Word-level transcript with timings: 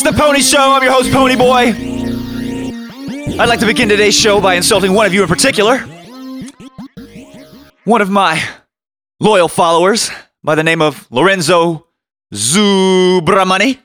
It's 0.00 0.08
the 0.08 0.12
Ponii 0.12 0.48
Show. 0.48 0.74
I'm 0.74 0.82
your 0.84 0.92
host, 0.92 1.10
Ponii 1.10 1.36
Boi. 1.36 1.72
I'd 3.42 3.48
like 3.48 3.58
to 3.58 3.66
begin 3.66 3.88
today's 3.88 4.14
show 4.14 4.40
by 4.40 4.54
insulting 4.54 4.94
one 4.94 5.06
of 5.06 5.12
you 5.12 5.22
in 5.22 5.28
particular. 5.28 5.78
One 7.82 8.00
of 8.00 8.08
my 8.08 8.40
loyal 9.18 9.48
followers 9.48 10.12
by 10.44 10.54
the 10.54 10.62
name 10.62 10.82
of 10.82 11.10
Lorenzo 11.10 11.88
Zubramani. 12.32 13.80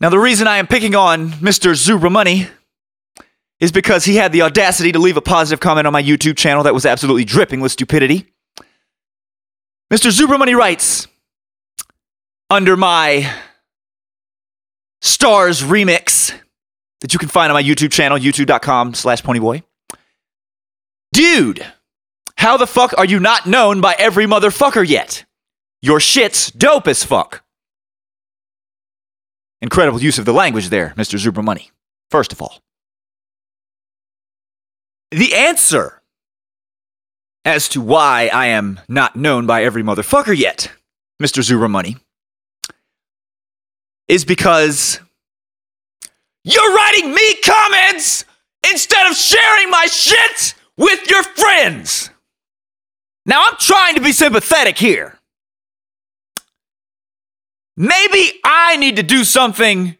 Now, 0.00 0.08
the 0.08 0.18
reason 0.18 0.48
I 0.48 0.56
am 0.56 0.66
picking 0.66 0.94
on 0.94 1.32
Mr. 1.32 1.74
Zubramani 1.74 2.48
is 3.60 3.70
because 3.70 4.06
he 4.06 4.16
had 4.16 4.32
the 4.32 4.40
audacity 4.40 4.92
to 4.92 4.98
leave 4.98 5.18
a 5.18 5.20
positive 5.20 5.60
comment 5.60 5.86
on 5.86 5.92
my 5.92 6.02
YouTube 6.02 6.38
channel 6.38 6.62
that 6.62 6.72
was 6.72 6.86
absolutely 6.86 7.26
dripping 7.26 7.60
with 7.60 7.72
stupidity. 7.72 8.32
Mr. 9.92 10.10
Zubramani 10.10 10.56
writes, 10.56 11.06
under 12.48 12.78
my 12.78 13.30
Stars 15.04 15.62
remix 15.62 16.32
that 17.02 17.12
you 17.12 17.18
can 17.18 17.28
find 17.28 17.52
on 17.52 17.54
my 17.54 17.62
YouTube 17.62 17.92
channel, 17.92 18.18
youtube.com 18.18 18.94
slash 18.94 19.22
poniiboi. 19.22 19.62
Dude, 21.12 21.64
how 22.36 22.56
the 22.56 22.66
fuck 22.66 22.96
are 22.96 23.04
you 23.04 23.20
not 23.20 23.46
known 23.46 23.82
by 23.82 23.94
every 23.98 24.24
motherfucker 24.24 24.86
yet? 24.88 25.26
Your 25.82 26.00
shit's 26.00 26.50
dope 26.50 26.88
as 26.88 27.04
fuck. 27.04 27.44
Incredible 29.60 30.02
use 30.02 30.18
of 30.18 30.24
the 30.24 30.32
language 30.32 30.70
there, 30.70 30.94
Mr. 30.96 31.18
Zuber 31.18 31.44
Money, 31.44 31.70
First 32.10 32.32
of 32.32 32.40
all. 32.40 32.60
The 35.10 35.34
answer 35.34 36.00
as 37.44 37.68
to 37.68 37.80
why 37.82 38.30
I 38.32 38.46
am 38.46 38.80
not 38.88 39.16
known 39.16 39.44
by 39.46 39.62
every 39.64 39.82
motherfucker 39.82 40.36
yet, 40.36 40.72
Mr. 41.22 41.42
Zura 41.42 41.68
Money, 41.68 41.98
is 44.08 44.24
because 44.24 45.00
you're 46.44 46.74
writing 46.74 47.12
me 47.12 47.34
comments 47.36 48.24
instead 48.70 49.06
of 49.10 49.16
sharing 49.16 49.70
my 49.70 49.86
shit 49.86 50.54
with 50.76 51.10
your 51.10 51.22
friends. 51.22 52.10
Now, 53.26 53.44
I'm 53.46 53.56
trying 53.58 53.94
to 53.94 54.02
be 54.02 54.12
sympathetic 54.12 54.76
here. 54.76 55.18
Maybe 57.76 58.40
I 58.44 58.76
need 58.76 58.96
to 58.96 59.02
do 59.02 59.24
something 59.24 59.96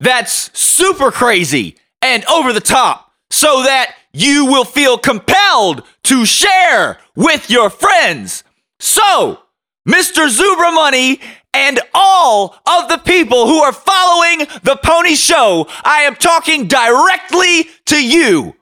that's 0.00 0.56
super 0.58 1.10
crazy 1.10 1.76
and 2.02 2.24
over 2.26 2.52
the 2.52 2.60
top 2.60 3.10
so 3.30 3.62
that 3.62 3.94
you 4.12 4.46
will 4.46 4.64
feel 4.64 4.98
compelled 4.98 5.82
to 6.04 6.24
share 6.24 6.98
with 7.16 7.50
your 7.50 7.70
friends. 7.70 8.44
So, 8.78 9.40
Mr. 9.88 10.28
Zubra 10.28 10.74
Money 10.74 11.20
and 11.56 11.80
all 11.94 12.54
of 12.66 12.88
the 12.88 12.98
people 12.98 13.46
who 13.46 13.60
are 13.60 13.72
following 13.72 14.40
the 14.62 14.78
Ponii 14.84 15.16
Show, 15.16 15.66
I 15.82 16.02
am 16.02 16.14
talking 16.14 16.68
directly 16.68 17.70
to 17.86 18.06
you. 18.06 18.54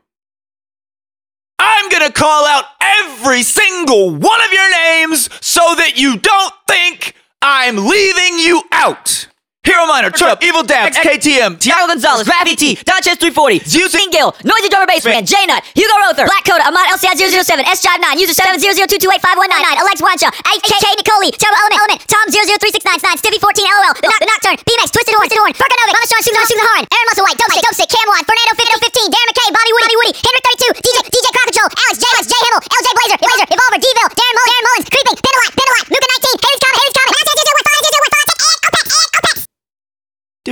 I'm 1.58 1.88
gonna 1.90 2.12
call 2.12 2.46
out 2.46 2.64
every 2.80 3.42
single 3.42 4.14
one 4.14 4.40
of 4.42 4.52
your 4.52 4.70
names 4.70 5.28
so 5.44 5.74
that 5.74 5.94
you 5.96 6.18
don't 6.18 6.54
think 6.68 7.14
I'm 7.42 7.78
leaving 7.78 8.38
you 8.38 8.62
out. 8.70 9.26
Hero 9.64 9.86
Miner, 9.88 10.12
Trip, 10.12 10.36
Evil 10.44 10.60
Dab, 10.62 10.92
XKTM, 10.92 11.56
Tiago 11.56 11.88
Gonzalez, 11.88 12.28
Ravi 12.28 12.52
T, 12.54 12.76
Donchez 12.84 13.16
340, 13.16 13.64
Zeus 13.64 13.96
Gill, 14.12 14.28
Noisy 14.44 14.68
Drummer 14.68 14.84
Bassman, 14.84 15.24
J 15.24 15.40
Nut, 15.48 15.64
Hugo 15.72 15.96
Rother, 16.04 16.28
Black 16.28 16.44
Coda, 16.44 16.68
Ahmad 16.68 16.84
LCI 16.92 17.16
007, 17.16 17.64
S 17.64 17.80
Jive 17.80 17.96
9, 17.96 18.20
User 18.20 18.36
700228519, 18.36 19.80
Alex 19.80 19.98
Wancha, 20.04 20.28
HK 20.28 20.84
Nicole, 21.00 21.32
Turbo 21.40 21.56
Element, 21.64 21.80
Element, 21.80 22.00
Tom 22.12 22.24
03699, 22.28 23.16
Stiffy 23.16 23.40
14 23.40 23.64
LOL, 23.64 23.96
The, 24.04 24.08
Noc- 24.12 24.20
the 24.20 24.28
Nocturne, 24.28 24.58
B-Max, 24.68 24.92
Twisted 24.92 25.16
Horn, 25.16 25.32
Twisted 25.32 25.40
Horn, 25.40 25.52
Ferganovic, 25.56 25.94
Mama 25.96 26.06
Strong, 26.12 26.22
Susan 26.28 26.44
Susan 26.44 26.64
Horn, 26.68 26.84
Aaron 26.84 27.06
Muscle 27.08 27.24
White, 27.24 27.38
Dope 27.40 27.52
Sick, 27.56 27.64
Dope 27.64 27.76
Sick, 27.80 27.88
Cam 27.88 28.06
One, 28.12 28.24
Fernando 28.28 28.52
5015, 28.52 29.16
Darren 29.16 29.28
McKay, 29.32 29.48
Bobby 29.48 29.72
Woody, 29.72 29.84
Bobby 29.88 29.96
Woody, 30.04 30.12
Hendrick 30.20 30.44
32, 30.60 30.84
DJ, 30.84 30.98
DJ 31.08 31.26
Croc 31.32 31.46
Control, 31.48 31.68
Alex 31.72 31.96
J, 31.96 32.04
J 32.20 32.32
Himmel, 32.44 32.60
LJ 32.68 32.88
Blazer, 33.00 33.18
Blazer, 33.24 33.46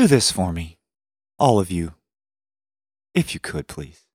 Do 0.02 0.08
this 0.08 0.32
for 0.32 0.52
me. 0.52 0.78
All 1.38 1.60
of 1.60 1.70
you. 1.70 1.94
If 3.14 3.34
you 3.34 3.38
could, 3.38 3.68
please. 3.68 4.08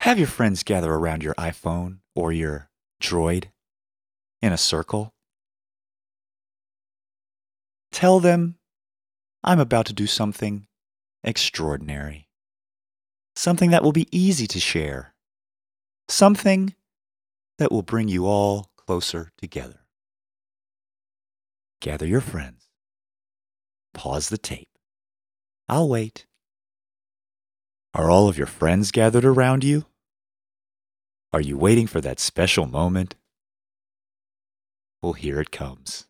Have 0.00 0.18
your 0.18 0.28
friends 0.28 0.62
gather 0.62 0.92
around 0.92 1.22
your 1.22 1.32
iPhone 1.36 2.00
or 2.14 2.30
your 2.30 2.68
droid 3.02 3.44
in 4.42 4.52
a 4.52 4.58
circle. 4.58 5.14
Tell 7.90 8.20
them 8.20 8.56
I'm 9.42 9.58
about 9.58 9.86
to 9.86 9.94
do 9.94 10.06
something 10.06 10.66
extraordinary. 11.24 12.28
Something 13.36 13.70
that 13.70 13.82
will 13.82 13.92
be 13.92 14.06
easy 14.12 14.46
to 14.48 14.60
share. 14.60 15.14
Something 16.10 16.74
that 17.56 17.72
will 17.72 17.80
bring 17.80 18.08
you 18.08 18.26
all 18.26 18.70
closer 18.76 19.32
together. 19.38 19.80
Gather 21.80 22.04
your 22.06 22.20
friends. 22.20 22.57
Pause 23.98 24.28
the 24.28 24.38
tape. 24.38 24.68
I'll 25.68 25.88
wait. 25.88 26.24
Are 27.92 28.08
all 28.08 28.28
of 28.28 28.38
your 28.38 28.46
friends 28.46 28.92
gathered 28.92 29.24
around 29.24 29.64
you? 29.64 29.86
Are 31.32 31.40
you 31.40 31.58
waiting 31.58 31.88
for 31.88 32.00
that 32.02 32.20
special 32.20 32.66
moment? 32.66 33.16
Well, 35.02 35.14
here 35.14 35.40
it 35.40 35.50
comes. 35.50 36.06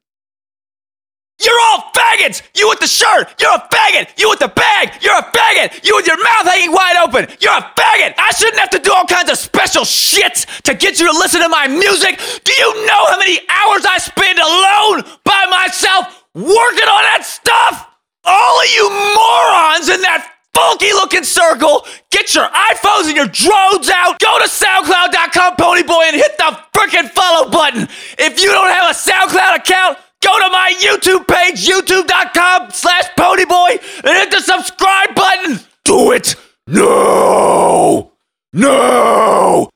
You're 1.41 1.59
all 1.59 1.91
faggots! 1.95 2.43
You 2.55 2.69
with 2.69 2.81
the 2.81 2.87
shirt! 2.87 3.35
You're 3.41 3.55
a 3.55 3.69
faggot! 3.73 4.19
You 4.19 4.29
with 4.29 4.41
the 4.41 4.49
bag! 4.49 5.01
You're 5.01 5.17
a 5.17 5.23
faggot! 5.23 5.83
You 5.83 5.97
with 5.97 6.07
your 6.07 6.23
mouth 6.23 6.45
hanging 6.45 6.73
wide 6.73 6.97
open! 6.97 7.27
You're 7.41 7.57
a 7.57 7.73
faggot! 7.79 8.15
I 8.19 8.33
shouldn't 8.37 8.59
have 8.59 8.71
to 8.71 8.81
do 8.81 8.93
all 8.93 9.07
kinds 9.07 9.31
of 9.31 9.39
special 9.39 9.85
shit 9.85 10.45
to 10.65 10.75
get 10.75 10.99
you 11.01 11.07
to 11.07 11.13
listen 11.13 11.41
to 11.41 11.49
my 11.49 11.69
music! 11.69 12.21
Do 12.45 12.53
you 12.53 12.87
know 12.87 13.07
how 13.07 13.19
many 13.19 13.39
hours 13.49 13.87
I 13.87 13.99
spend 13.99 14.39
alone 14.39 15.19
by 15.25 15.47
myself 15.49 16.18
working 16.35 16.89
on 16.89 17.03
that 17.13 17.23
stuff? 17.25 17.87
All 18.25 18.61
of 18.61 18.69
you 18.75 18.89
morons 18.89 19.89
in 19.89 20.01
that 20.03 20.35
funky 20.55 20.93
looking 20.93 21.25
circle, 21.25 21.87
get 22.11 22.35
your 22.35 22.47
iPhones 22.49 23.07
and 23.07 23.17
your 23.17 23.27
drones 23.29 23.89
out. 23.91 24.19
Go 24.19 24.39
to 24.39 24.45
SoundCloud.com, 24.45 25.57
Poniiboi, 25.57 26.09
and 26.09 26.17
hit 26.17 26.37
the 26.37 26.59
freaking 26.75 27.09
follow 27.11 27.51
button. 27.51 27.89
If 28.19 28.43
you 28.43 28.49
don't 28.49 28.71
have 28.71 28.91
a 28.91 28.95
SoundCloud 28.95 29.57
account, 29.57 29.99
go 30.23 30.39
to 30.39 30.49
my 30.51 30.75
YouTube 30.81 31.27
page, 31.29 31.67
youtube.com 31.67 32.71
slash 32.73 33.05
Poniiboi, 33.17 34.05
and 34.05 34.19
hit 34.19 34.31
the 34.31 34.41
subscribe 34.41 35.15
button. 35.15 35.61
Do 35.85 36.13
it. 36.13 36.35
No. 36.67 38.13
No. 38.53 39.71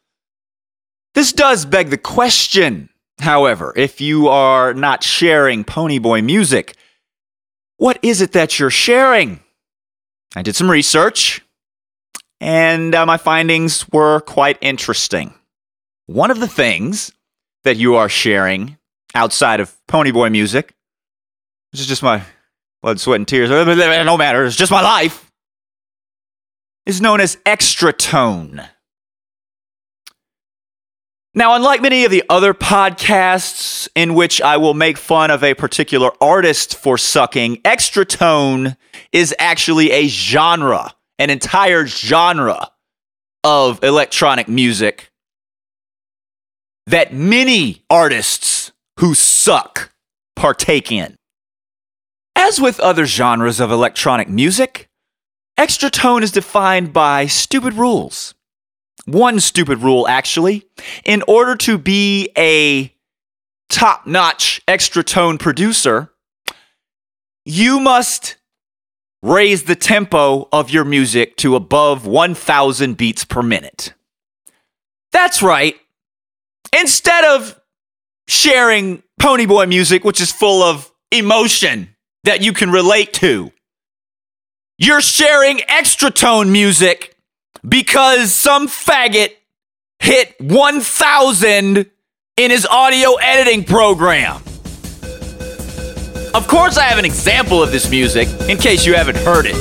This 1.14 1.32
does 1.32 1.64
beg 1.64 1.90
the 1.90 1.98
question, 1.98 2.88
however, 3.22 3.72
if 3.76 4.00
you 4.00 4.28
are 4.28 4.74
not 4.74 5.02
sharing 5.02 5.64
Poniiboi 5.64 6.24
music, 6.24 6.76
what 7.76 7.98
is 8.02 8.20
it 8.20 8.32
that 8.32 8.58
you're 8.58 8.70
sharing? 8.70 9.40
I 10.36 10.42
did 10.42 10.56
some 10.56 10.70
research, 10.70 11.42
and 12.40 12.94
uh, 12.94 13.06
my 13.06 13.16
findings 13.16 13.88
were 13.90 14.20
quite 14.20 14.58
interesting. 14.60 15.34
One 16.06 16.30
of 16.30 16.40
the 16.40 16.48
things 16.48 17.12
that 17.64 17.76
you 17.76 17.94
are 17.96 18.08
sharing 18.08 18.78
outside 19.14 19.60
of 19.60 19.76
Poniiboi 19.88 20.30
music, 20.30 20.74
this 21.72 21.80
is 21.80 21.86
just 21.86 22.02
my 22.02 22.22
blood, 22.82 23.00
sweat, 23.00 23.16
and 23.16 23.28
tears, 23.28 23.50
no 23.50 24.16
matter, 24.16 24.44
it's 24.44 24.56
just 24.56 24.72
my 24.72 24.82
life, 24.82 25.30
is 26.86 27.00
known 27.00 27.20
as 27.20 27.36
extratone. 27.46 28.68
Now, 31.34 31.54
unlike 31.54 31.80
many 31.80 32.04
of 32.04 32.10
the 32.10 32.24
other 32.28 32.52
podcasts 32.52 33.88
in 33.94 34.12
which 34.12 34.42
I 34.42 34.58
will 34.58 34.74
make 34.74 34.98
fun 34.98 35.30
of 35.30 35.42
a 35.42 35.54
particular 35.54 36.10
artist 36.20 36.76
for 36.76 36.98
sucking, 36.98 37.56
Extratone 37.62 38.76
is 39.12 39.34
actually 39.38 39.92
a 39.92 40.08
genre, 40.08 40.94
an 41.18 41.30
entire 41.30 41.86
genre 41.86 42.70
of 43.44 43.82
electronic 43.82 44.46
music 44.46 45.10
that 46.86 47.14
many 47.14 47.82
artists 47.88 48.72
who 49.00 49.14
suck 49.14 49.90
partake 50.36 50.92
in. 50.92 51.16
As 52.36 52.60
with 52.60 52.78
other 52.80 53.06
genres 53.06 53.58
of 53.58 53.70
electronic 53.70 54.28
music, 54.28 54.88
extratone 55.58 56.22
is 56.22 56.32
defined 56.32 56.92
by 56.92 57.24
stupid 57.24 57.72
rules. 57.74 58.34
One 59.06 59.40
stupid 59.40 59.78
rule, 59.78 60.06
actually. 60.06 60.64
In 61.04 61.22
order 61.26 61.56
to 61.56 61.78
be 61.78 62.30
a 62.36 62.94
top 63.68 64.06
notch 64.06 64.60
extratone 64.68 65.38
producer, 65.38 66.12
you 67.44 67.80
must 67.80 68.36
raise 69.22 69.64
the 69.64 69.76
tempo 69.76 70.48
of 70.52 70.70
your 70.70 70.84
music 70.84 71.36
to 71.38 71.56
above 71.56 72.06
1,000 72.06 72.96
beats 72.96 73.24
per 73.24 73.42
minute. 73.42 73.94
That's 75.12 75.42
right. 75.42 75.76
Instead 76.78 77.24
of 77.24 77.60
sharing 78.28 79.02
Ponyboy 79.20 79.68
music, 79.68 80.04
which 80.04 80.20
is 80.20 80.32
full 80.32 80.62
of 80.62 80.90
emotion 81.10 81.94
that 82.24 82.42
you 82.42 82.52
can 82.52 82.70
relate 82.70 83.12
to, 83.14 83.52
you're 84.78 85.00
sharing 85.00 85.58
extratone 85.58 86.50
music 86.50 87.11
because 87.66 88.34
some 88.34 88.68
faggot 88.68 89.30
hit 89.98 90.40
1,000 90.40 91.90
in 92.36 92.50
his 92.50 92.66
audio 92.66 93.14
editing 93.14 93.64
program. 93.64 94.42
Of 96.34 96.48
course, 96.48 96.78
I 96.78 96.84
have 96.84 96.98
an 96.98 97.04
example 97.04 97.62
of 97.62 97.70
this 97.70 97.90
music 97.90 98.28
in 98.48 98.56
case 98.58 98.86
you 98.86 98.94
haven't 98.94 99.18
heard 99.18 99.46
it. 99.46 99.54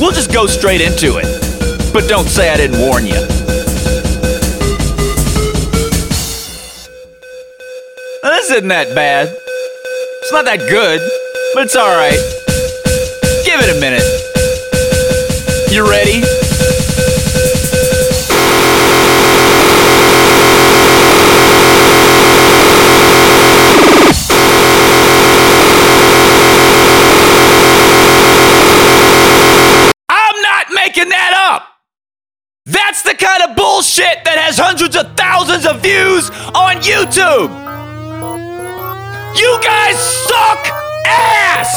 We'll 0.00 0.12
just 0.12 0.32
go 0.32 0.46
straight 0.46 0.80
into 0.80 1.18
it. 1.18 1.92
But 1.92 2.08
don't 2.08 2.28
say 2.28 2.50
I 2.50 2.56
didn't 2.56 2.80
warn 2.80 3.04
you. 3.04 3.20
This 8.22 8.50
isn't 8.50 8.68
that 8.68 8.94
bad. 8.94 9.28
It's 9.28 10.32
not 10.32 10.44
that 10.44 10.58
good, 10.58 11.00
but 11.54 11.64
it's 11.64 11.76
alright. 11.76 12.18
Give 13.44 13.60
it 13.60 13.76
a 13.76 13.80
minute. 13.80 14.02
You 15.72 15.88
ready? 15.88 16.39
Up. 31.40 31.64
That's 32.66 33.00
the 33.00 33.16
kind 33.16 33.40
of 33.48 33.56
bullshit 33.56 34.28
that 34.28 34.36
has 34.36 34.60
hundreds 34.60 34.92
of 34.92 35.08
thousands 35.16 35.64
of 35.64 35.80
views 35.80 36.28
on 36.52 36.76
YouTube. 36.84 37.48
You 39.40 39.52
guys 39.64 39.96
suck 40.28 40.60
ass. 41.08 41.72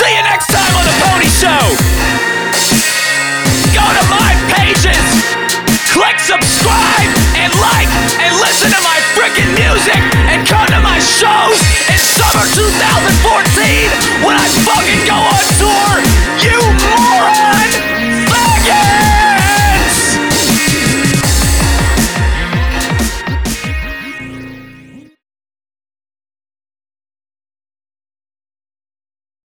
See 0.00 0.08
you 0.08 0.24
next 0.24 0.48
time 0.48 0.72
on 0.72 0.88
the 0.88 0.96
Ponii 1.04 1.28
Show. 1.28 1.64
Go 3.76 3.84
to 3.84 4.04
my 4.08 4.30
pages, 4.56 5.04
click 5.92 6.16
subscribe 6.16 7.12
and 7.36 7.52
like 7.60 7.90
and 8.24 8.32
listen 8.40 8.72
to 8.72 8.80
my 8.80 8.98
freaking 9.12 9.52
music 9.52 10.00
and 10.32 10.48
come 10.48 10.64
to 10.72 10.80
my 10.80 10.96
shows 10.96 11.60
in 11.92 12.00
summer 12.00 12.46
2014 12.56 14.24
when 14.24 14.32
I 14.32 14.48
fucking 14.64 15.02
go 15.04 15.18
on 15.20 15.44